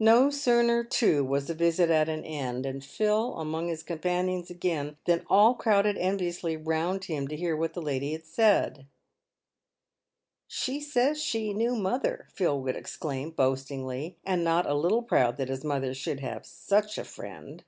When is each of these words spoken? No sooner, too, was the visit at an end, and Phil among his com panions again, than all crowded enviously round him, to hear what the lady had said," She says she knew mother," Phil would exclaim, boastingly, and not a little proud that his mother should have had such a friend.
No 0.00 0.30
sooner, 0.30 0.82
too, 0.82 1.22
was 1.22 1.48
the 1.48 1.54
visit 1.54 1.90
at 1.90 2.08
an 2.08 2.24
end, 2.24 2.64
and 2.64 2.82
Phil 2.82 3.36
among 3.38 3.68
his 3.68 3.82
com 3.82 3.98
panions 3.98 4.48
again, 4.48 4.96
than 5.04 5.26
all 5.28 5.52
crowded 5.54 5.98
enviously 5.98 6.56
round 6.56 7.04
him, 7.04 7.28
to 7.28 7.36
hear 7.36 7.54
what 7.54 7.74
the 7.74 7.82
lady 7.82 8.12
had 8.12 8.24
said," 8.24 8.86
She 10.48 10.80
says 10.80 11.22
she 11.22 11.52
knew 11.52 11.76
mother," 11.76 12.26
Phil 12.32 12.58
would 12.62 12.74
exclaim, 12.74 13.32
boastingly, 13.32 14.16
and 14.24 14.42
not 14.42 14.64
a 14.64 14.72
little 14.72 15.02
proud 15.02 15.36
that 15.36 15.50
his 15.50 15.62
mother 15.62 15.92
should 15.92 16.20
have 16.20 16.32
had 16.32 16.46
such 16.46 16.96
a 16.96 17.04
friend. 17.04 17.62